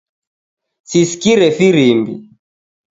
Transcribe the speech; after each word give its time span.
Sisikire 0.89 1.47
firimbi 1.57 2.13